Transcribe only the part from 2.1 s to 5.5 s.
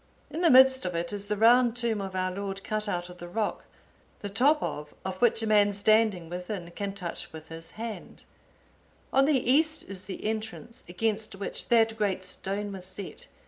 our Lord cut out of the rock, the top of of which a